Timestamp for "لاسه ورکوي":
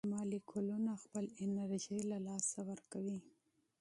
2.27-3.17